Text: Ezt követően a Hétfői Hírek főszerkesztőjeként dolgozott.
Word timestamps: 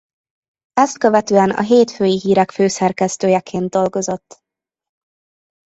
Ezt 0.73 0.97
követően 0.97 1.49
a 1.49 1.61
Hétfői 1.61 2.19
Hírek 2.19 2.51
főszerkesztőjeként 2.51 3.69
dolgozott. 3.69 4.43